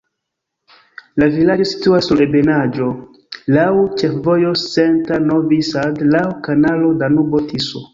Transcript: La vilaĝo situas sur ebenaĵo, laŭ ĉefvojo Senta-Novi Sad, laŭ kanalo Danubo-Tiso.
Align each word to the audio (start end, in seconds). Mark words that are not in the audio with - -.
La 1.23 1.27
vilaĝo 1.35 1.67
situas 1.73 2.09
sur 2.11 2.25
ebenaĵo, 2.25 2.89
laŭ 3.59 3.69
ĉefvojo 4.03 4.57
Senta-Novi 4.67 5.65
Sad, 5.73 6.07
laŭ 6.19 6.29
kanalo 6.51 6.95
Danubo-Tiso. 7.07 7.89